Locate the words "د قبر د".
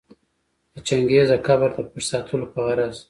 1.31-1.79